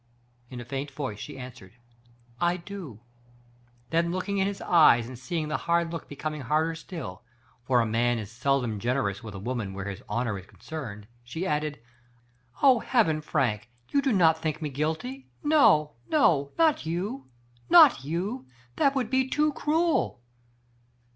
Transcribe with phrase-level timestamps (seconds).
[0.49, 1.73] In a faint voice she answered:"
[2.53, 3.01] I do."
[3.91, 7.21] Then looking in his eyes and seeing the hard look becoming harder still—
[7.67, 11.45] for a man is seldom generous with a woman where his honor is concerned, she
[11.45, 11.79] added:
[12.63, 13.21] "O Heaven!
[13.21, 13.69] Frank!
[13.89, 15.27] You do not think me guilty!
[15.43, 17.29] No, no, not you!
[17.69, 18.47] not you!
[18.77, 20.19] That would be too cruel